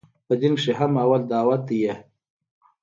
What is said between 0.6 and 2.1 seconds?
هم اول دعوت ديه.